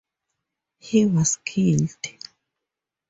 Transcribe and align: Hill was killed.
Hill 0.79 1.09
was 1.09 1.37
killed. 1.45 1.93